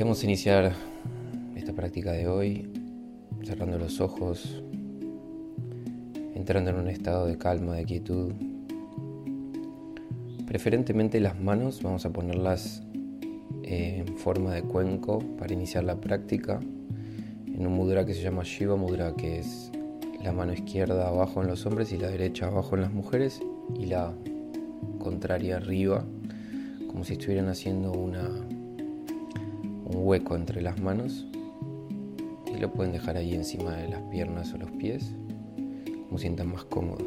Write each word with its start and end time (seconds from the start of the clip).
Vamos 0.00 0.22
a 0.22 0.26
iniciar 0.26 0.72
esta 1.56 1.72
práctica 1.72 2.12
de 2.12 2.28
hoy 2.28 2.70
cerrando 3.42 3.78
los 3.78 4.00
ojos, 4.00 4.62
entrando 6.34 6.70
en 6.70 6.76
un 6.76 6.88
estado 6.88 7.26
de 7.26 7.36
calma, 7.36 7.74
de 7.74 7.84
quietud. 7.84 8.32
Preferentemente 10.46 11.18
las 11.18 11.38
manos 11.40 11.82
vamos 11.82 12.06
a 12.06 12.12
ponerlas 12.12 12.82
en 13.64 14.16
forma 14.16 14.54
de 14.54 14.62
cuenco 14.62 15.18
para 15.36 15.52
iniciar 15.52 15.82
la 15.82 16.00
práctica 16.00 16.60
en 17.46 17.66
un 17.66 17.72
mudra 17.72 18.06
que 18.06 18.14
se 18.14 18.22
llama 18.22 18.44
Shiva 18.44 18.76
Mudra, 18.76 19.14
que 19.16 19.40
es 19.40 19.72
la 20.22 20.32
mano 20.32 20.52
izquierda 20.52 21.08
abajo 21.08 21.42
en 21.42 21.48
los 21.48 21.66
hombres 21.66 21.92
y 21.92 21.98
la 21.98 22.08
derecha 22.08 22.46
abajo 22.46 22.76
en 22.76 22.82
las 22.82 22.92
mujeres 22.92 23.40
y 23.76 23.86
la 23.86 24.14
contraria 25.00 25.56
arriba, 25.56 26.04
como 26.86 27.04
si 27.04 27.14
estuvieran 27.14 27.48
haciendo 27.48 27.92
una, 27.92 28.28
un 28.28 28.47
hueco 29.98 30.36
entre 30.36 30.62
las 30.62 30.80
manos 30.80 31.26
y 32.46 32.58
lo 32.58 32.72
pueden 32.72 32.92
dejar 32.92 33.16
ahí 33.16 33.34
encima 33.34 33.76
de 33.76 33.88
las 33.88 34.02
piernas 34.04 34.52
o 34.54 34.58
los 34.58 34.70
pies, 34.72 35.14
como 36.06 36.18
sientan 36.18 36.52
más 36.52 36.64
cómodo. 36.64 37.06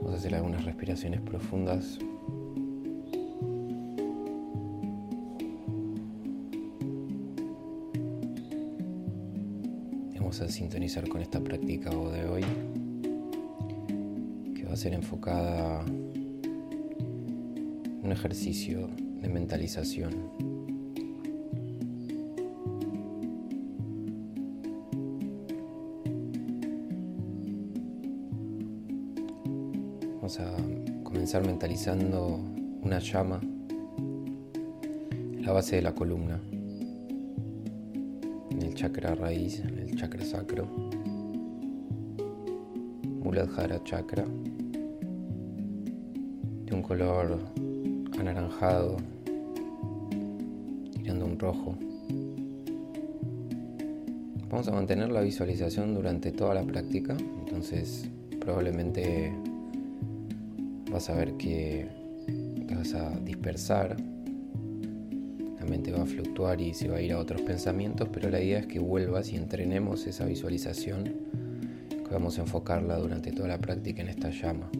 Vamos 0.00 0.12
a 0.12 0.16
hacer 0.16 0.34
algunas 0.34 0.64
respiraciones 0.64 1.20
profundas 1.20 1.98
Vamos 10.26 10.40
a 10.40 10.48
sintonizar 10.48 11.08
con 11.08 11.22
esta 11.22 11.38
práctica 11.38 11.88
de 11.88 12.28
hoy, 12.28 12.44
que 14.56 14.64
va 14.64 14.72
a 14.72 14.76
ser 14.76 14.92
enfocada 14.92 15.84
en 15.86 16.05
un 18.06 18.12
ejercicio 18.12 18.88
de 19.20 19.28
mentalización. 19.28 20.14
Vamos 30.14 30.38
a 30.38 30.54
comenzar 31.02 31.44
mentalizando 31.44 32.38
una 32.80 33.00
llama 33.00 33.40
en 33.42 35.42
la 35.44 35.50
base 35.50 35.74
de 35.74 35.82
la 35.82 35.92
columna, 35.92 36.40
en 38.52 38.62
el 38.62 38.72
chakra 38.76 39.16
raíz, 39.16 39.58
en 39.58 39.80
el 39.80 39.96
chakra 39.96 40.24
sacro, 40.24 40.68
Muladhara 43.24 43.82
chakra, 43.82 44.24
de 46.64 46.72
un 46.72 46.82
color 46.82 47.65
anaranjado, 48.18 48.96
tirando 50.92 51.26
un 51.26 51.38
rojo. 51.38 51.76
Vamos 54.48 54.68
a 54.68 54.72
mantener 54.72 55.10
la 55.10 55.20
visualización 55.20 55.94
durante 55.94 56.32
toda 56.32 56.54
la 56.54 56.62
práctica, 56.62 57.16
entonces 57.40 58.08
probablemente 58.40 59.32
vas 60.90 61.10
a 61.10 61.14
ver 61.14 61.36
que 61.36 61.88
te 62.66 62.74
vas 62.74 62.94
a 62.94 63.10
dispersar, 63.20 63.96
la 65.58 65.66
mente 65.66 65.90
va 65.92 66.02
a 66.02 66.06
fluctuar 66.06 66.60
y 66.60 66.74
se 66.74 66.88
va 66.88 66.98
a 66.98 67.02
ir 67.02 67.12
a 67.12 67.18
otros 67.18 67.42
pensamientos, 67.42 68.08
pero 68.12 68.30
la 68.30 68.40
idea 68.40 68.60
es 68.60 68.66
que 68.66 68.78
vuelvas 68.78 69.32
y 69.32 69.36
entrenemos 69.36 70.06
esa 70.06 70.24
visualización, 70.24 71.12
que 71.88 72.12
vamos 72.12 72.38
a 72.38 72.42
enfocarla 72.42 72.96
durante 72.98 73.32
toda 73.32 73.48
la 73.48 73.58
práctica 73.58 74.00
en 74.00 74.08
esta 74.08 74.30
llama. 74.30 74.70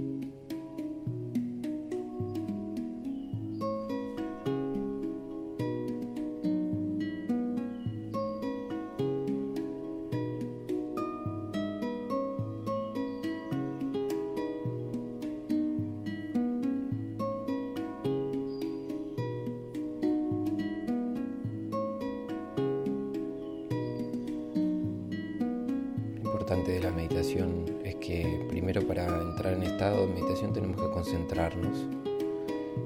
Importante 26.46 26.70
de 26.70 26.80
la 26.80 26.92
meditación 26.92 27.64
es 27.82 27.96
que 27.96 28.46
primero 28.48 28.86
para 28.86 29.04
entrar 29.20 29.54
en 29.54 29.64
estado 29.64 30.06
de 30.06 30.14
meditación 30.14 30.52
tenemos 30.52 30.80
que 30.80 30.88
concentrarnos. 30.90 31.76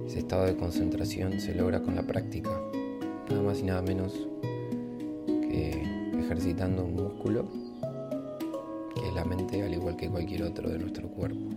Ese 0.07 0.21
estado 0.21 0.47
de 0.47 0.57
concentración 0.57 1.39
se 1.39 1.55
logra 1.55 1.83
con 1.83 1.95
la 1.95 2.03
práctica, 2.03 2.59
nada 3.29 3.43
más 3.43 3.61
y 3.61 3.65
nada 3.65 3.83
menos 3.83 4.27
que 5.27 5.83
ejercitando 6.19 6.87
un 6.87 6.95
músculo 6.95 7.45
que 8.95 9.07
es 9.07 9.13
la 9.13 9.27
mente 9.27 9.63
al 9.63 9.75
igual 9.75 9.95
que 9.95 10.09
cualquier 10.09 10.45
otro 10.45 10.71
de 10.71 10.79
nuestro 10.79 11.09
cuerpo. 11.09 11.51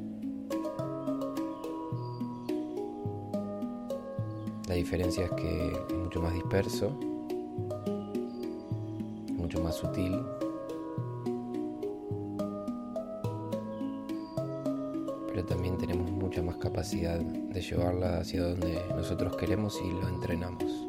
La 4.68 4.75
diferencia 4.75 5.24
es 5.24 5.31
que 5.31 5.72
es 5.72 5.96
mucho 5.96 6.22
más 6.22 6.34
disperso, 6.34 6.90
mucho 9.38 9.64
más 9.64 9.75
sutil 9.75 10.20
capacidad 16.83 17.17
de 17.17 17.61
llevarla 17.61 18.17
hacia 18.17 18.44
donde 18.44 18.77
nosotros 18.94 19.38
queremos 19.38 19.81
y 19.81 19.89
lo 19.89 20.09
entrenamos. 20.09 20.85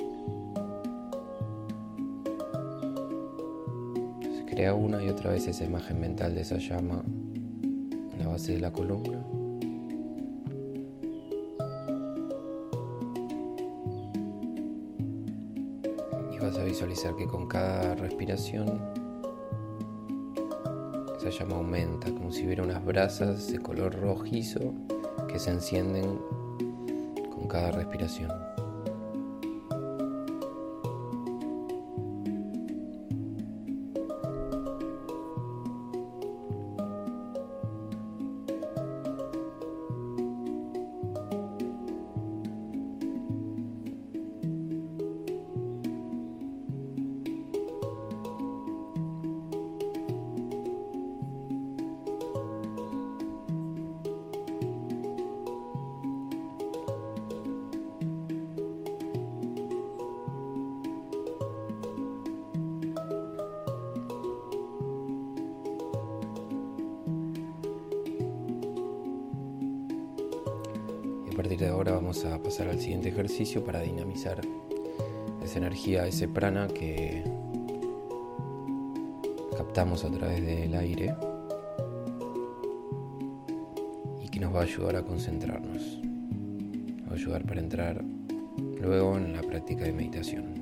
Se 4.36 4.44
crea 4.44 4.74
una 4.74 5.00
y 5.04 5.08
otra 5.08 5.30
vez 5.30 5.46
esa 5.46 5.62
imagen 5.62 6.00
mental 6.00 6.34
de 6.34 6.40
esa 6.40 6.58
llama 6.58 7.04
en 7.06 8.16
la 8.18 8.26
base 8.26 8.54
de 8.54 8.60
la 8.60 8.72
columna. 8.72 9.24
Y 16.32 16.38
vas 16.40 16.58
a 16.58 16.64
visualizar 16.64 17.14
que 17.14 17.28
con 17.28 17.46
cada 17.46 17.94
respiración 17.94 18.80
esa 21.18 21.30
llama 21.30 21.54
aumenta, 21.54 22.10
como 22.10 22.32
si 22.32 22.44
hubiera 22.44 22.64
unas 22.64 22.84
brasas 22.84 23.52
de 23.52 23.60
color 23.60 23.94
rojizo 23.94 24.74
que 25.34 25.40
se 25.40 25.50
encienden 25.50 26.20
con 27.34 27.48
cada 27.48 27.72
respiración. 27.72 28.30
Partir 71.44 71.58
de 71.58 71.68
ahora 71.68 71.92
vamos 71.92 72.24
a 72.24 72.42
pasar 72.42 72.68
al 72.68 72.80
siguiente 72.80 73.10
ejercicio 73.10 73.62
para 73.62 73.82
dinamizar 73.82 74.40
esa 75.42 75.58
energía, 75.58 76.06
ese 76.06 76.26
prana 76.26 76.68
que 76.68 77.22
captamos 79.54 80.06
a 80.06 80.10
través 80.10 80.42
del 80.42 80.74
aire 80.74 81.14
y 84.22 84.28
que 84.30 84.40
nos 84.40 84.54
va 84.54 84.60
a 84.60 84.62
ayudar 84.62 84.96
a 84.96 85.02
concentrarnos. 85.02 86.00
Nos 87.02 87.08
va 87.08 87.12
a 87.12 87.14
ayudar 87.14 87.44
para 87.44 87.60
entrar 87.60 88.02
luego 88.80 89.18
en 89.18 89.34
la 89.34 89.42
práctica 89.42 89.84
de 89.84 89.92
meditación. 89.92 90.53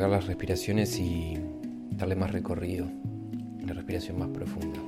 alargar 0.00 0.18
las 0.18 0.28
respiraciones 0.28 0.98
y 0.98 1.38
darle 1.90 2.16
más 2.16 2.32
recorrido, 2.32 2.86
una 3.62 3.74
respiración 3.74 4.18
más 4.18 4.28
profunda. 4.28 4.78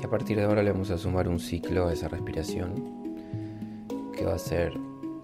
Y 0.00 0.04
a 0.04 0.08
partir 0.08 0.36
de 0.36 0.44
ahora 0.44 0.62
le 0.62 0.70
vamos 0.70 0.92
a 0.92 0.98
sumar 0.98 1.28
un 1.28 1.40
ciclo 1.40 1.88
a 1.88 1.92
esa 1.92 2.06
respiración 2.06 2.74
que 4.16 4.24
va 4.24 4.34
a 4.34 4.38
ser 4.38 4.72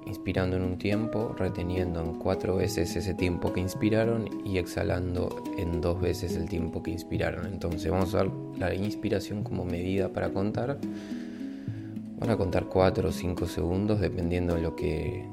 inspirando 0.04 0.56
en 0.56 0.62
un 0.62 0.78
tiempo, 0.78 1.32
reteniendo 1.38 2.00
en 2.00 2.18
cuatro 2.18 2.56
veces 2.56 2.96
ese 2.96 3.14
tiempo 3.14 3.52
que 3.52 3.60
inspiraron 3.60 4.28
y 4.44 4.58
exhalando 4.58 5.44
en 5.56 5.80
dos 5.80 6.00
veces 6.00 6.34
el 6.34 6.48
tiempo 6.48 6.82
que 6.82 6.90
inspiraron. 6.90 7.46
Entonces 7.46 7.88
vamos 7.88 8.14
a 8.14 8.24
usar 8.24 8.32
la 8.58 8.74
inspiración 8.74 9.44
como 9.44 9.64
medida 9.64 10.12
para 10.12 10.30
contar 10.30 10.78
Van 12.18 12.30
a 12.30 12.36
contar 12.36 12.66
cuatro 12.66 13.10
o 13.10 13.12
cinco 13.12 13.46
segundos 13.46 14.00
dependiendo 14.00 14.54
de 14.54 14.62
lo 14.62 14.74
que 14.74 15.28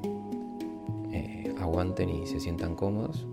eh, 1.12 1.54
aguanten 1.58 2.10
y 2.10 2.26
se 2.26 2.40
sientan 2.40 2.74
cómodos. 2.74 3.26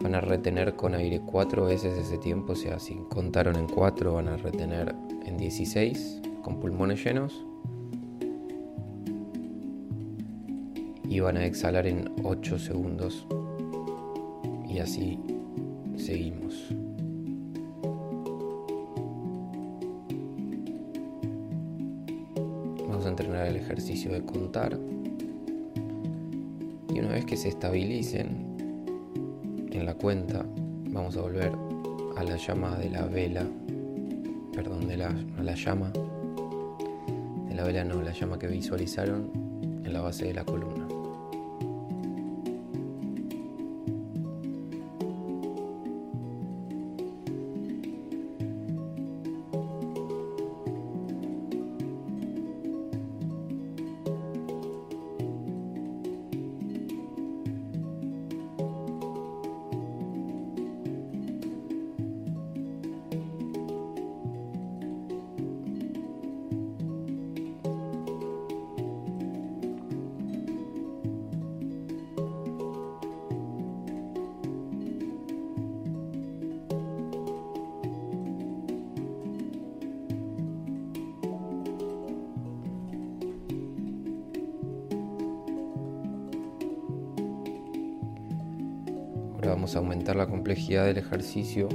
Van 0.00 0.14
a 0.14 0.20
retener 0.20 0.76
con 0.76 0.94
aire 0.94 1.20
cuatro 1.20 1.64
veces 1.64 1.98
ese 1.98 2.18
tiempo, 2.18 2.52
o 2.52 2.56
sea, 2.56 2.78
si 2.78 2.94
contaron 3.08 3.56
en 3.56 3.66
cuatro 3.66 4.14
van 4.14 4.28
a 4.28 4.36
retener 4.36 4.94
en 5.24 5.36
16 5.38 6.20
con 6.42 6.60
pulmones 6.60 7.02
llenos 7.04 7.44
y 11.08 11.20
van 11.20 11.38
a 11.38 11.46
exhalar 11.46 11.86
en 11.86 12.10
8 12.22 12.58
segundos 12.58 13.26
y 14.68 14.78
así 14.78 15.18
seguimos. 15.96 16.74
Vamos 22.98 23.06
a 23.06 23.10
entrenar 23.10 23.46
el 23.46 23.54
ejercicio 23.54 24.10
de 24.10 24.24
contar. 24.24 24.76
Y 26.92 26.98
una 26.98 27.10
vez 27.10 27.24
que 27.26 27.36
se 27.36 27.46
estabilicen 27.46 28.56
en 29.70 29.86
la 29.86 29.94
cuenta 29.94 30.44
vamos 30.90 31.16
a 31.16 31.20
volver 31.20 31.52
a 32.16 32.24
la 32.24 32.36
llama 32.36 32.76
de 32.76 32.90
la 32.90 33.06
vela, 33.06 33.46
perdón, 34.52 34.88
de 34.88 34.96
la, 34.96 35.14
la 35.40 35.54
llama. 35.54 35.92
De 37.48 37.54
la 37.54 37.62
vela 37.62 37.84
no, 37.84 38.02
la 38.02 38.10
llama 38.10 38.36
que 38.36 38.48
visualizaron 38.48 39.30
en 39.84 39.92
la 39.92 40.00
base 40.00 40.24
de 40.24 40.34
la 40.34 40.44
columna. 40.44 40.87
A 89.74 89.80
aumentar 89.80 90.16
la 90.16 90.26
complejidad 90.26 90.86
del 90.86 90.96
ejercicio 90.96 91.68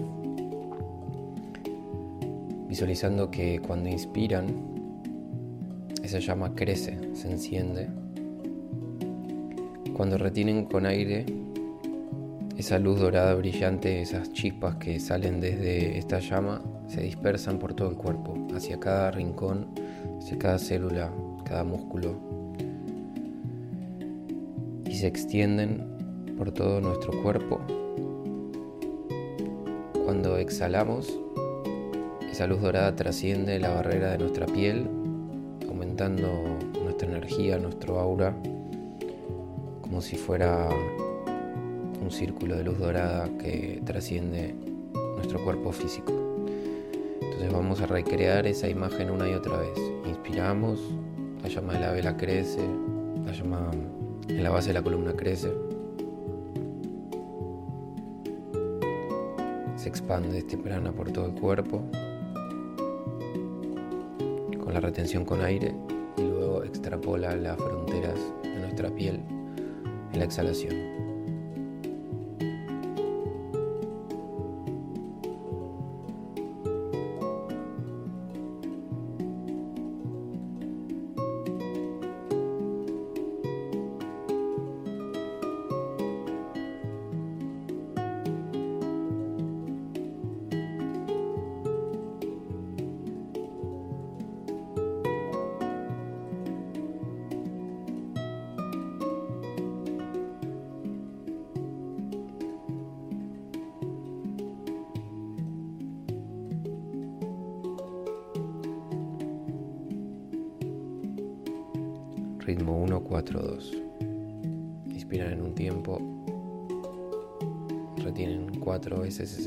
visualizando 2.67 3.29
que 3.29 3.59
cuando 3.59 3.87
inspiran 3.87 4.47
esa 6.01 6.17
llama 6.17 6.55
crece, 6.55 6.97
se 7.13 7.31
enciende. 7.31 7.87
Cuando 9.95 10.17
retienen 10.17 10.65
con 10.65 10.87
aire 10.87 11.25
esa 12.57 12.79
luz 12.79 12.99
dorada 12.99 13.35
brillante, 13.35 14.01
esas 14.01 14.33
chispas 14.33 14.77
que 14.77 14.99
salen 14.99 15.39
desde 15.39 15.99
esta 15.99 16.17
llama 16.17 16.63
se 16.87 17.01
dispersan 17.01 17.59
por 17.59 17.75
todo 17.75 17.91
el 17.91 17.95
cuerpo, 17.95 18.47
hacia 18.55 18.79
cada 18.79 19.11
rincón, 19.11 19.67
hacia 20.17 20.39
cada 20.39 20.57
célula, 20.57 21.13
cada 21.45 21.63
músculo 21.63 22.17
y 24.87 24.95
se 24.95 25.05
extienden 25.05 26.35
por 26.37 26.51
todo 26.51 26.81
nuestro 26.81 27.21
cuerpo. 27.21 27.61
Cuando 30.13 30.37
exhalamos, 30.37 31.11
esa 32.31 32.45
luz 32.45 32.61
dorada 32.61 32.95
trasciende 32.95 33.57
la 33.57 33.73
barrera 33.73 34.11
de 34.11 34.19
nuestra 34.19 34.45
piel, 34.45 34.87
aumentando 35.67 36.27
nuestra 36.83 37.07
energía, 37.07 37.57
nuestro 37.57 37.99
aura, 37.99 38.35
como 39.81 40.01
si 40.01 40.15
fuera 40.15 40.69
un 41.99 42.11
círculo 42.11 42.55
de 42.55 42.63
luz 42.63 42.77
dorada 42.77 43.27
que 43.39 43.81
trasciende 43.83 44.53
nuestro 45.15 45.43
cuerpo 45.43 45.71
físico. 45.71 46.13
Entonces 47.19 47.51
vamos 47.51 47.81
a 47.81 47.87
recrear 47.87 48.45
esa 48.45 48.69
imagen 48.69 49.09
una 49.09 49.27
y 49.27 49.33
otra 49.33 49.57
vez. 49.57 49.79
Inspiramos, 50.05 50.79
la 51.41 51.49
llama 51.49 51.73
de 51.73 51.79
la 51.79 51.91
vela 51.91 52.15
crece, 52.17 52.61
la 53.25 53.31
llama 53.31 53.71
en 54.27 54.43
la 54.43 54.51
base 54.51 54.67
de 54.67 54.73
la 54.75 54.83
columna 54.83 55.13
crece. 55.13 55.51
Expande 59.93 60.39
este 60.39 60.57
prana 60.57 60.91
por 60.91 61.11
todo 61.11 61.27
el 61.27 61.35
cuerpo 61.35 61.83
con 64.59 64.73
la 64.73 64.79
retención 64.79 65.23
con 65.23 65.43
aire 65.43 65.75
y 66.17 66.21
luego 66.21 66.63
extrapola 66.63 67.35
las 67.35 67.57
fronteras 67.57 68.17
de 68.41 68.59
nuestra 68.59 68.89
piel 68.89 69.21
en 70.11 70.17
la 70.17 70.25
exhalación. 70.25 71.02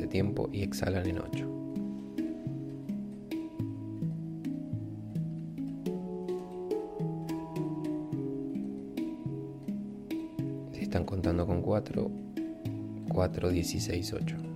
Tiempo 0.08 0.48
y 0.52 0.62
exhalan 0.62 1.06
en 1.06 1.18
8. 1.18 1.52
Si 10.72 10.82
están 10.82 11.04
contando 11.04 11.46
con 11.46 11.62
4, 11.62 12.10
4, 13.08 13.50
16, 13.50 14.12
8. 14.12 14.55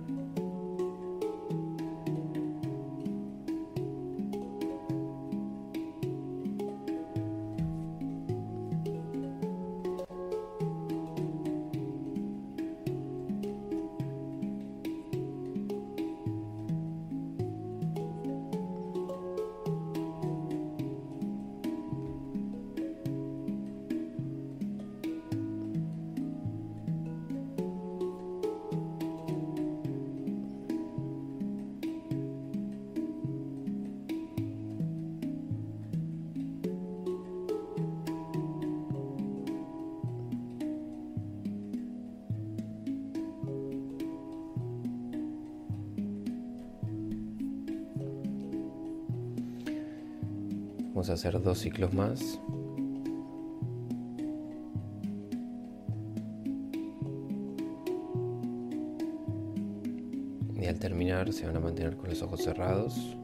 Vamos 51.01 51.09
a 51.09 51.13
hacer 51.13 51.41
dos 51.41 51.57
ciclos 51.57 51.91
más. 51.95 52.39
Y 60.55 60.65
al 60.67 60.77
terminar 60.77 61.33
se 61.33 61.47
van 61.47 61.55
a 61.55 61.59
mantener 61.59 61.97
con 61.97 62.11
los 62.11 62.21
ojos 62.21 62.43
cerrados, 62.43 63.17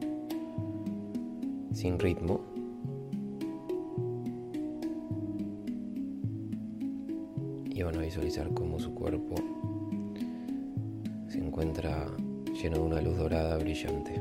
sin 1.72 2.00
ritmo. 2.00 2.40
Y 7.70 7.80
van 7.84 7.94
a 7.94 8.00
visualizar 8.00 8.52
cómo 8.54 8.80
su 8.80 8.92
cuerpo 8.92 9.36
se 11.28 11.38
encuentra 11.38 12.08
lleno 12.60 12.78
de 12.78 12.82
una 12.82 13.00
luz 13.00 13.18
dorada 13.18 13.56
brillante. 13.56 14.20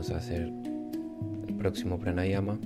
Vamos 0.00 0.12
a 0.12 0.16
hacer 0.16 0.50
el 1.46 1.54
próximo 1.56 1.98
pranayama, 1.98 2.58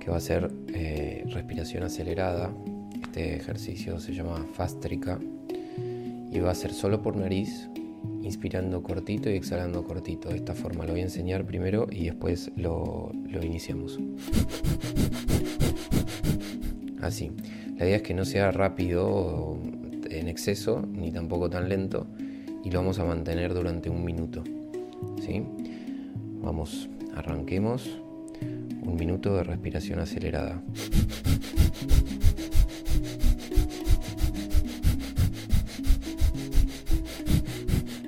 que 0.00 0.10
va 0.10 0.16
a 0.16 0.20
ser 0.20 0.50
eh, 0.68 1.22
respiración 1.28 1.82
acelerada. 1.82 2.54
Este 3.02 3.36
ejercicio 3.36 4.00
se 4.00 4.14
llama 4.14 4.46
Fastrika 4.54 5.18
y 6.32 6.38
va 6.38 6.52
a 6.52 6.54
ser 6.54 6.72
solo 6.72 7.02
por 7.02 7.16
nariz, 7.16 7.68
inspirando 8.22 8.82
cortito 8.82 9.28
y 9.28 9.34
exhalando 9.34 9.84
cortito. 9.84 10.30
De 10.30 10.36
esta 10.36 10.54
forma 10.54 10.86
lo 10.86 10.92
voy 10.92 11.00
a 11.00 11.04
enseñar 11.04 11.44
primero 11.44 11.86
y 11.90 12.06
después 12.06 12.50
lo, 12.56 13.12
lo 13.28 13.44
iniciamos. 13.44 14.00
Así. 17.02 17.30
La 17.76 17.84
idea 17.84 17.96
es 17.96 18.02
que 18.02 18.14
no 18.14 18.24
sea 18.24 18.52
rápido 18.52 19.58
en 20.08 20.28
exceso 20.28 20.80
ni 20.80 21.12
tampoco 21.12 21.50
tan 21.50 21.68
lento 21.68 22.06
y 22.64 22.70
lo 22.70 22.78
vamos 22.78 22.98
a 23.00 23.04
mantener 23.04 23.52
durante 23.52 23.90
un 23.90 24.02
minuto. 24.02 24.42
¿sí? 25.20 25.42
Vamos, 26.44 26.90
arranquemos. 27.16 27.88
Un 28.82 28.96
minuto 28.96 29.34
de 29.34 29.44
respiración 29.44 29.98
acelerada. 29.98 30.62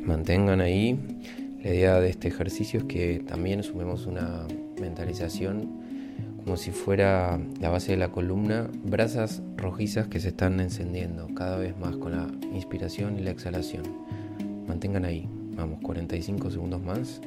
Mantengan 0.05 0.61
ahí. 0.61 0.99
La 1.64 1.71
idea 1.71 1.99
de 1.99 2.11
este 2.11 2.28
ejercicio 2.28 2.81
es 2.81 2.85
que 2.85 3.25
también 3.26 3.62
sumemos 3.62 4.05
una 4.07 4.47
mentalización 4.81 5.87
como 6.45 6.59
si 6.59 6.73
fuera 6.73 7.40
la 7.59 7.71
base 7.71 7.93
de 7.93 7.99
la 7.99 8.12
columna, 8.12 8.71
brasas 8.85 9.43
rojizas 9.57 10.09
que 10.09 10.21
se 10.21 10.28
están 10.28 10.61
encendiendo 10.61 11.26
cada 11.35 11.57
vez 11.57 11.76
más 11.78 11.97
con 11.97 12.12
la 12.12 12.28
inspiración 12.55 13.19
y 13.19 13.23
la 13.23 13.31
exhalación. 13.31 13.83
Mantengan 14.69 15.05
ahí, 15.07 15.26
vamos, 15.57 15.81
45 15.81 16.51
segundos 16.51 16.83
más. 16.83 17.21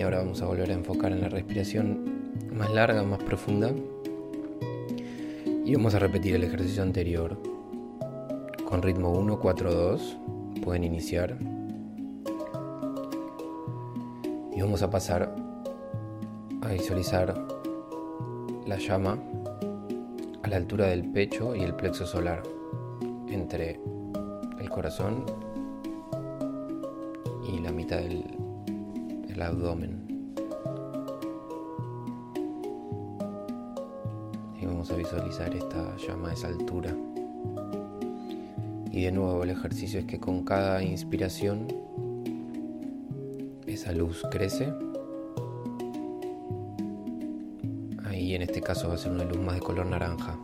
Y 0.00 0.02
ahora 0.02 0.20
vamos 0.20 0.40
a 0.40 0.46
volver 0.46 0.70
a 0.70 0.72
enfocar 0.72 1.12
en 1.12 1.20
la 1.20 1.28
respiración 1.28 2.22
más 2.54 2.72
larga, 2.72 3.02
más 3.02 3.22
profunda. 3.22 3.70
Y 5.66 5.74
vamos 5.74 5.94
a 5.94 5.98
repetir 5.98 6.36
el 6.36 6.44
ejercicio 6.44 6.82
anterior 6.82 7.36
con 8.64 8.80
ritmo 8.80 9.12
1, 9.12 9.38
4, 9.38 9.74
2. 9.74 10.16
Pueden 10.64 10.84
iniciar. 10.84 11.36
Y 14.56 14.62
vamos 14.62 14.80
a 14.80 14.88
pasar 14.88 15.36
a 16.62 16.68
visualizar 16.72 17.34
la 18.66 18.78
llama 18.78 19.18
a 20.42 20.48
la 20.48 20.56
altura 20.56 20.86
del 20.86 21.12
pecho 21.12 21.54
y 21.54 21.60
el 21.60 21.74
plexo 21.74 22.06
solar, 22.06 22.42
entre 23.28 23.78
el 24.58 24.70
corazón 24.70 25.26
y 27.52 27.58
la 27.58 27.70
mitad 27.70 27.98
del, 27.98 28.29
abdomen. 29.42 30.34
Y 34.60 34.66
vamos 34.66 34.90
a 34.90 34.96
visualizar 34.96 35.54
esta 35.54 35.96
llama 35.96 36.30
a 36.30 36.32
esa 36.32 36.48
altura. 36.48 36.94
Y 38.92 39.04
de 39.04 39.12
nuevo 39.12 39.42
el 39.42 39.50
ejercicio 39.50 40.00
es 40.00 40.06
que 40.06 40.18
con 40.18 40.44
cada 40.44 40.82
inspiración 40.82 41.68
esa 43.66 43.92
luz 43.92 44.22
crece. 44.30 44.72
Ahí 48.04 48.34
en 48.34 48.42
este 48.42 48.60
caso 48.60 48.88
va 48.88 48.94
a 48.94 48.98
ser 48.98 49.12
una 49.12 49.24
luz 49.24 49.38
más 49.38 49.54
de 49.54 49.60
color 49.60 49.86
naranja. 49.86 50.38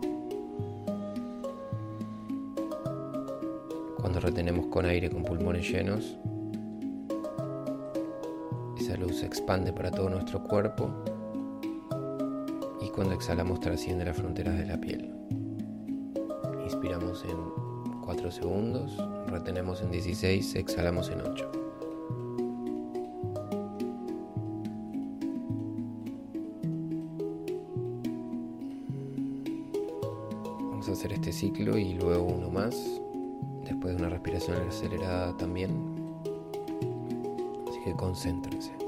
Cuando 4.00 4.20
retenemos 4.20 4.66
con 4.66 4.86
aire 4.86 5.10
con 5.10 5.24
pulmones 5.24 5.68
llenos, 5.68 6.16
expande 9.36 9.70
para 9.70 9.90
todo 9.90 10.08
nuestro 10.08 10.42
cuerpo 10.42 10.90
y 12.80 12.88
cuando 12.88 13.12
exhalamos 13.12 13.60
trasciende 13.60 14.06
las 14.06 14.16
fronteras 14.16 14.56
de 14.56 14.64
la 14.64 14.80
piel. 14.80 15.12
Inspiramos 16.64 17.22
en 17.24 17.36
4 18.02 18.30
segundos, 18.30 18.96
retenemos 19.26 19.82
en 19.82 19.90
16, 19.90 20.54
exhalamos 20.54 21.10
en 21.10 21.20
8. 21.20 21.50
Vamos 30.70 30.88
a 30.88 30.92
hacer 30.92 31.12
este 31.12 31.30
ciclo 31.30 31.76
y 31.76 31.92
luego 31.92 32.24
uno 32.24 32.48
más, 32.48 32.74
después 33.64 33.94
de 33.94 34.02
una 34.02 34.08
respiración 34.08 34.56
acelerada 34.66 35.36
también. 35.36 35.70
Así 37.68 37.80
que 37.84 37.92
concéntrense. 37.92 38.85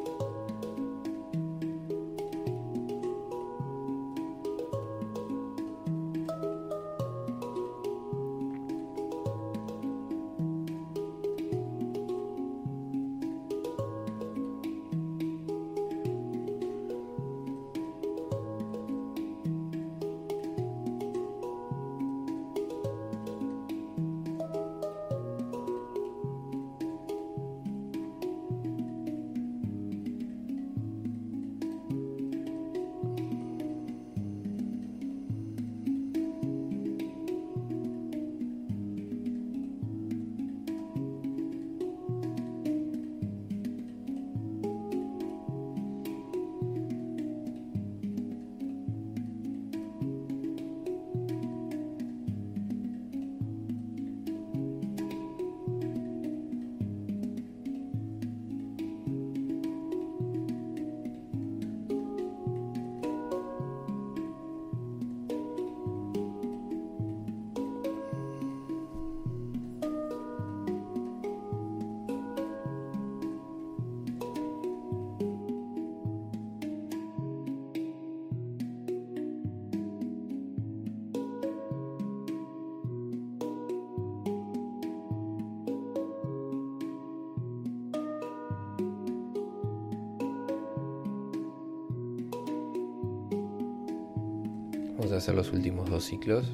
Los 95.34 95.52
últimos 95.52 95.88
dos 95.90 96.04
ciclos. 96.04 96.46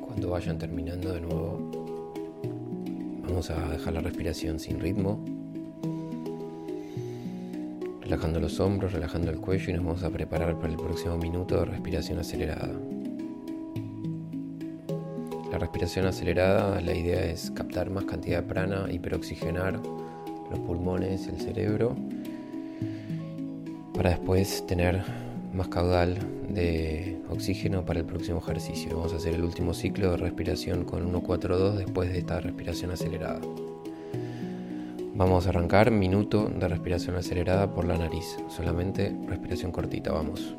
Cuando 0.00 0.30
vayan 0.30 0.58
terminando 0.58 1.12
de 1.12 1.20
nuevo, 1.20 1.70
vamos 3.26 3.50
a 3.50 3.68
dejar 3.68 3.94
la 3.94 4.00
respiración 4.00 4.58
sin 4.58 4.80
ritmo, 4.80 5.24
relajando 8.00 8.40
los 8.40 8.60
hombros, 8.60 8.92
relajando 8.92 9.30
el 9.30 9.40
cuello 9.40 9.70
y 9.70 9.74
nos 9.74 9.84
vamos 9.84 10.02
a 10.02 10.10
preparar 10.10 10.58
para 10.58 10.72
el 10.72 10.78
próximo 10.78 11.18
minuto 11.18 11.58
de 11.58 11.64
respiración 11.66 12.18
acelerada. 12.18 12.93
Respiración 15.74 16.06
acelerada, 16.06 16.80
la 16.80 16.94
idea 16.94 17.24
es 17.24 17.50
captar 17.50 17.90
más 17.90 18.04
cantidad 18.04 18.42
de 18.42 18.48
prana, 18.48 18.86
hiperoxigenar 18.92 19.80
los 20.48 20.60
pulmones, 20.60 21.26
el 21.26 21.40
cerebro, 21.40 21.96
para 23.92 24.10
después 24.10 24.64
tener 24.68 25.02
más 25.52 25.66
caudal 25.66 26.16
de 26.48 27.18
oxígeno 27.28 27.84
para 27.84 27.98
el 27.98 28.06
próximo 28.06 28.38
ejercicio. 28.38 28.96
Vamos 28.96 29.14
a 29.14 29.16
hacer 29.16 29.34
el 29.34 29.42
último 29.42 29.74
ciclo 29.74 30.12
de 30.12 30.18
respiración 30.18 30.84
con 30.84 31.12
1-4-2 31.12 31.72
después 31.72 32.12
de 32.12 32.20
esta 32.20 32.38
respiración 32.38 32.92
acelerada. 32.92 33.40
Vamos 35.16 35.46
a 35.46 35.48
arrancar 35.48 35.90
minuto 35.90 36.52
de 36.56 36.68
respiración 36.68 37.16
acelerada 37.16 37.74
por 37.74 37.84
la 37.84 37.98
nariz, 37.98 38.36
solamente 38.46 39.12
respiración 39.26 39.72
cortita, 39.72 40.12
vamos. 40.12 40.54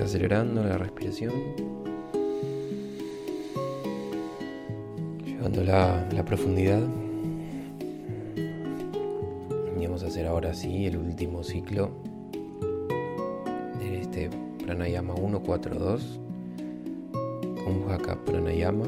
Acelerando 0.00 0.64
la 0.64 0.78
respiración, 0.78 1.32
llevando 5.24 5.62
la, 5.62 6.08
la 6.12 6.24
profundidad. 6.24 6.82
Y 9.78 9.86
vamos 9.86 10.02
a 10.02 10.06
hacer 10.06 10.26
ahora 10.26 10.54
sí 10.54 10.86
el 10.86 10.96
último 10.96 11.42
ciclo 11.42 11.90
de 13.78 14.00
este 14.00 14.30
pranayama 14.64 15.14
142, 15.14 16.20
Kumbhaka 17.64 18.24
pranayama, 18.24 18.86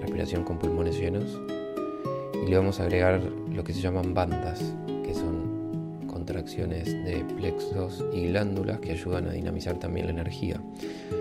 respiración 0.00 0.44
con 0.44 0.58
pulmones 0.58 0.98
llenos. 0.98 1.40
Y 2.44 2.48
le 2.48 2.56
vamos 2.56 2.80
a 2.80 2.84
agregar 2.84 3.20
lo 3.22 3.64
que 3.64 3.72
se 3.72 3.80
llaman 3.80 4.14
bandas, 4.14 4.74
de 6.56 7.24
plexos 7.36 8.04
y 8.12 8.26
glándulas 8.28 8.78
que 8.80 8.92
ayudan 8.92 9.28
a 9.28 9.32
dinamizar 9.32 9.78
también 9.78 10.06
la 10.06 10.12
energía. 10.12 10.60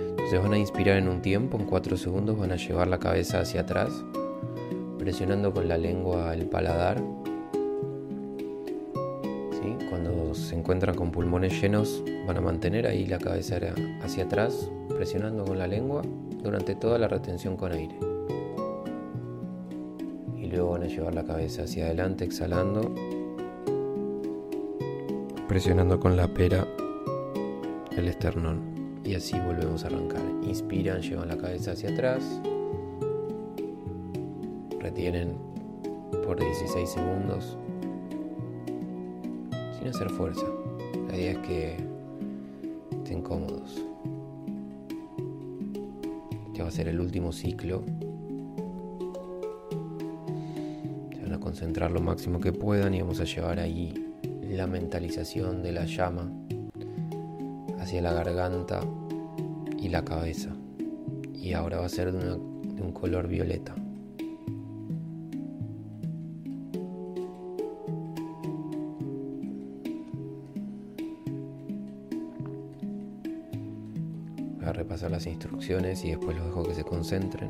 Entonces 0.09 0.41
van 0.41 0.53
a 0.53 0.57
inspirar 0.57 0.97
en 0.97 1.07
un 1.07 1.21
tiempo, 1.21 1.57
en 1.57 1.65
4 1.65 1.97
segundos 1.97 2.37
van 2.37 2.51
a 2.51 2.57
llevar 2.57 2.87
la 2.87 2.99
cabeza 2.99 3.39
hacia 3.39 3.61
atrás, 3.61 3.91
presionando 4.99 5.53
con 5.53 5.67
la 5.67 5.77
lengua 5.77 6.33
el 6.33 6.45
paladar. 6.47 7.01
¿Sí? 9.51 9.85
Cuando 9.89 10.33
se 10.33 10.55
encuentran 10.55 10.95
con 10.95 11.11
pulmones 11.11 11.61
llenos 11.61 12.03
van 12.27 12.37
a 12.37 12.41
mantener 12.41 12.85
ahí 12.85 13.05
la 13.05 13.17
cabeza 13.17 13.57
hacia 14.03 14.25
atrás, 14.25 14.69
presionando 14.89 15.45
con 15.45 15.57
la 15.57 15.67
lengua 15.67 16.01
durante 16.43 16.75
toda 16.75 16.97
la 16.97 17.07
retención 17.07 17.55
con 17.55 17.71
aire. 17.71 17.95
Y 20.37 20.47
luego 20.47 20.71
van 20.71 20.83
a 20.83 20.87
llevar 20.87 21.15
la 21.15 21.23
cabeza 21.23 21.63
hacia 21.63 21.85
adelante, 21.85 22.25
exhalando 22.25 22.93
presionando 25.51 25.99
con 25.99 26.15
la 26.15 26.29
pera 26.29 26.65
el 27.97 28.07
esternón. 28.07 29.01
Y 29.03 29.15
así 29.15 29.37
volvemos 29.37 29.83
a 29.83 29.87
arrancar. 29.87 30.21
Inspiran, 30.43 31.01
llevan 31.01 31.27
la 31.27 31.37
cabeza 31.37 31.73
hacia 31.73 31.89
atrás. 31.89 32.23
Retienen 34.79 35.33
por 36.25 36.39
16 36.39 36.89
segundos. 36.89 37.57
Sin 39.77 39.89
hacer 39.89 40.09
fuerza. 40.11 40.45
La 41.09 41.17
idea 41.17 41.31
es 41.33 41.37
que 41.39 41.75
estén 42.99 43.21
cómodos. 43.21 43.75
Este 46.47 46.61
va 46.61 46.69
a 46.69 46.71
ser 46.71 46.87
el 46.87 47.01
último 47.01 47.33
ciclo. 47.33 47.83
Se 51.13 51.21
van 51.23 51.33
a 51.33 51.39
concentrar 51.41 51.91
lo 51.91 51.99
máximo 51.99 52.39
que 52.39 52.53
puedan 52.53 52.93
y 52.93 53.01
vamos 53.01 53.19
a 53.19 53.25
llevar 53.25 53.59
ahí 53.59 54.00
la 54.61 54.67
mentalización 54.67 55.63
de 55.63 55.71
la 55.71 55.85
llama 55.85 56.31
hacia 57.79 57.99
la 57.99 58.13
garganta 58.13 58.79
y 59.75 59.89
la 59.89 60.05
cabeza. 60.05 60.55
Y 61.33 61.53
ahora 61.53 61.79
va 61.79 61.87
a 61.87 61.89
ser 61.89 62.11
de, 62.11 62.33
un 62.35 62.91
color 62.93 63.27
violeta. 63.27 63.73
Voy 74.57 74.65
a 74.67 74.73
repasar 74.73 75.09
las 75.09 75.25
instrucciones 75.25 76.05
y 76.05 76.11
después 76.11 76.37
los 76.37 76.45
dejo 76.45 76.61
que 76.61 76.75
se 76.75 76.83
concentren. 76.83 77.49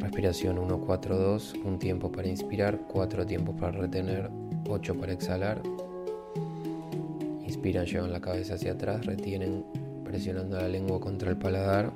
Respiración 0.00 0.58
1, 0.58 0.80
4, 0.80 1.16
2, 1.16 1.54
un 1.64 1.78
tiempo 1.78 2.10
para 2.10 2.26
inspirar, 2.26 2.80
cuatro 2.88 3.24
tiempos 3.24 3.54
para 3.60 3.78
retener, 3.78 4.28
8 4.68 4.94
para 4.94 5.12
exhalar. 5.12 5.62
Inspiran, 7.46 7.86
llevan 7.86 8.12
la 8.12 8.20
cabeza 8.20 8.54
hacia 8.54 8.72
atrás, 8.72 9.06
retienen 9.06 9.64
presionando 10.04 10.56
la 10.56 10.68
lengua 10.68 11.00
contra 11.00 11.30
el 11.30 11.36
paladar, 11.36 11.92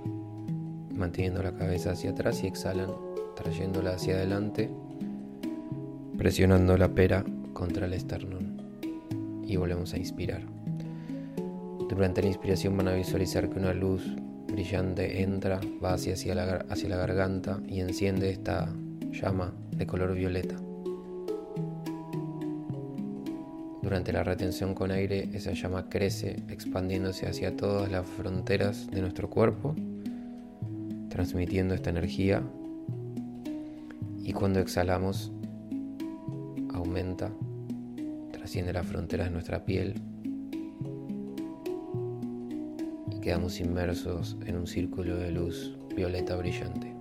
manteniendo 0.95 1.43
la 1.43 1.55
cabeza 1.55 1.93
hacia 1.93 2.11
atrás 2.11 2.43
y 2.43 2.47
exhalan 2.47 2.91
trayéndola 3.37 3.95
hacia 3.95 4.15
adelante, 4.15 4.71
presionando 6.17 6.77
la 6.77 6.89
pera 6.89 7.25
contra 7.53 7.87
el 7.87 7.95
esternón. 7.95 8.61
Y 9.47 9.57
volvemos 9.57 9.93
a 9.93 9.99
inspirar. 9.99 10.43
Durante 11.89 12.23
la 12.23 12.29
inspiración 12.29 12.77
van 12.77 12.89
a 12.89 12.95
visualizar 12.95 13.51
que 13.51 13.59
una 13.59 13.75
luz 13.75 14.03
brillante 14.51 15.23
entra, 15.23 15.61
va 15.83 15.95
hacia, 15.95 16.15
hacia, 16.15 16.35
la, 16.35 16.65
hacia 16.69 16.89
la 16.89 16.97
garganta 16.97 17.61
y 17.67 17.81
enciende 17.81 18.31
esta 18.31 18.73
llama 19.11 19.53
de 19.77 19.87
color 19.87 20.15
violeta. 20.15 20.57
Durante 23.83 24.13
la 24.13 24.23
retención 24.23 24.75
con 24.75 24.93
aire, 24.93 25.29
esa 25.35 25.53
llama 25.53 25.89
crece, 25.89 26.45
expandiéndose 26.49 27.27
hacia 27.27 27.57
todas 27.57 27.91
las 27.91 28.07
fronteras 28.07 28.89
de 28.89 29.01
nuestro 29.01 29.29
cuerpo, 29.29 29.75
transmitiendo 31.09 31.75
esta 31.75 31.91
energía. 31.91 32.43
Y 34.23 34.33
cuando 34.35 34.61
exhalamos, 34.61 35.33
aumenta, 36.73 37.33
trasciende 38.31 38.73
las 38.73 38.87
fronteras 38.87 39.27
de 39.27 39.33
nuestra 39.33 39.65
piel 39.65 39.95
y 43.11 43.21
quedamos 43.21 43.59
inmersos 43.59 44.37
en 44.47 44.59
un 44.59 44.69
círculo 44.69 45.17
de 45.17 45.33
luz 45.33 45.77
violeta 45.97 46.37
brillante. 46.37 46.92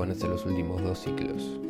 Van 0.00 0.10
los 0.28 0.46
últimos 0.46 0.82
dos 0.82 0.98
ciclos. 0.98 1.69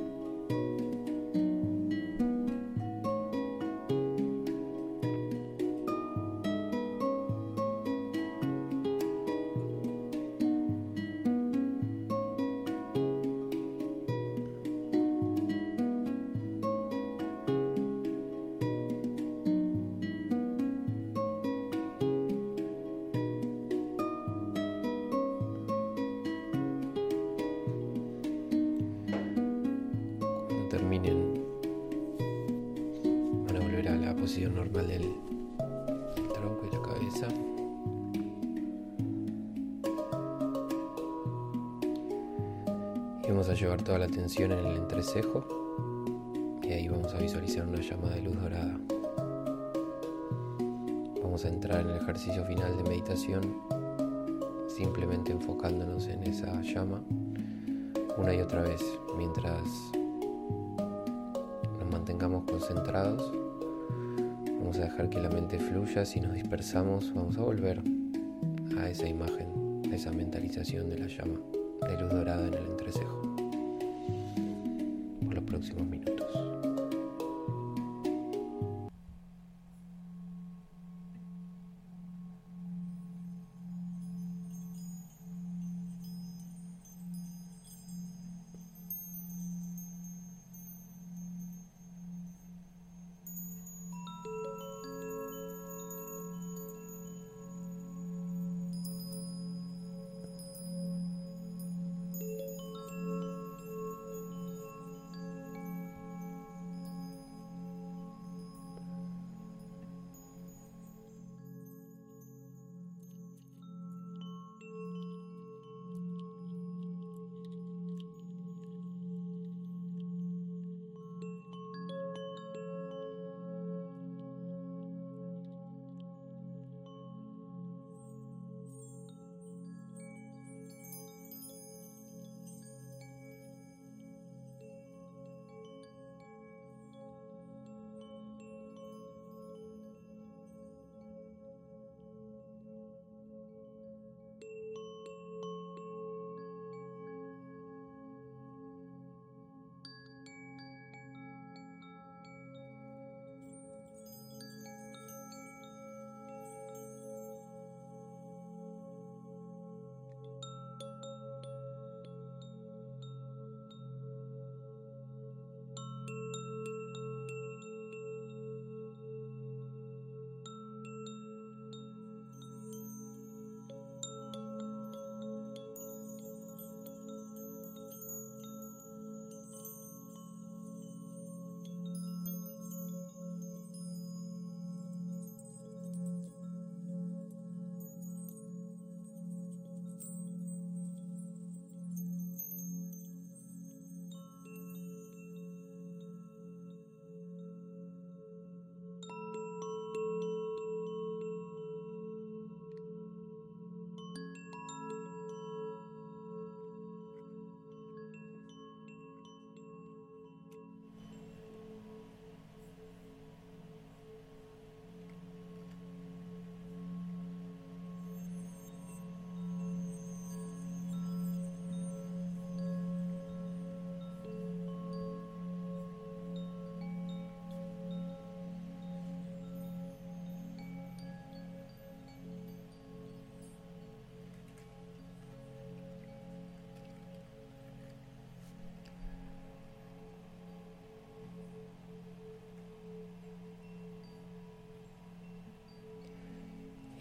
Llevar 43.61 43.83
toda 43.83 43.99
la 43.99 44.07
atención 44.07 44.53
en 44.53 44.65
el 44.65 44.77
entrecejo 44.79 45.45
y 46.63 46.73
ahí 46.73 46.89
vamos 46.89 47.13
a 47.13 47.19
visualizar 47.19 47.69
una 47.69 47.81
llama 47.81 48.09
de 48.09 48.23
luz 48.23 48.41
dorada. 48.41 48.81
Vamos 51.23 51.45
a 51.45 51.49
entrar 51.49 51.83
en 51.83 51.91
el 51.91 51.97
ejercicio 51.97 52.43
final 52.47 52.75
de 52.79 52.83
meditación 52.85 53.43
simplemente 54.67 55.33
enfocándonos 55.33 56.07
en 56.07 56.23
esa 56.23 56.63
llama 56.63 57.03
una 58.17 58.35
y 58.35 58.41
otra 58.41 58.63
vez 58.63 58.83
mientras 59.19 59.63
mantengamos 61.91 62.45
concentrados. 62.45 63.31
Vamos 64.59 64.79
a 64.79 64.83
dejar 64.83 65.11
que 65.11 65.21
la 65.21 65.29
mente 65.29 65.59
fluya. 65.59 66.07
Si 66.07 66.19
nos 66.19 66.33
dispersamos, 66.33 67.13
vamos 67.15 67.37
a 67.37 67.43
volver 67.43 67.83
a 68.79 68.89
esa 68.89 69.07
imagen, 69.07 69.83
a 69.93 69.95
esa 69.95 70.13
mentalización 70.13 70.89
de 70.89 70.99
la 70.99 71.07
llama 71.09 71.41
de 71.87 72.01
luz 72.01 72.11
dorada 72.11 72.47
en 72.47 72.55
el 72.55 72.67
entrecejo 72.67 73.20
por 75.69 75.81
los 75.81 76.00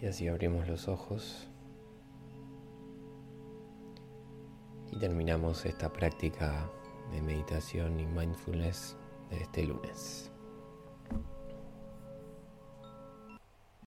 Y 0.00 0.06
así 0.06 0.28
abrimos 0.28 0.66
los 0.66 0.88
ojos 0.88 1.46
y 4.90 4.98
terminamos 4.98 5.66
esta 5.66 5.92
práctica 5.92 6.70
de 7.12 7.20
meditación 7.20 8.00
y 8.00 8.06
mindfulness 8.06 8.96
de 9.28 9.42
este 9.42 9.64
lunes. 9.64 10.29